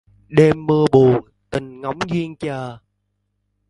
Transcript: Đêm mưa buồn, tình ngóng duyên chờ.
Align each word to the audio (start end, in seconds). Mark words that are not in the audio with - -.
Đêm 0.29 0.65
mưa 0.67 0.85
buồn, 0.91 1.21
tình 1.49 1.81
ngóng 1.81 1.99
duyên 2.09 2.35
chờ. 2.35 2.77